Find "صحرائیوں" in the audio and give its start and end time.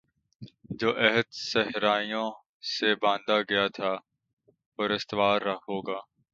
1.41-2.29